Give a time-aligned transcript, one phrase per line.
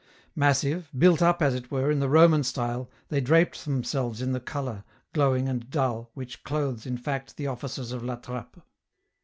[0.35, 4.39] Massive, built up, as it were, in the Roman style, they draped themselves in the
[4.39, 8.63] colour, glowing and dull, which clothes, in fact, the offices of La Trappe.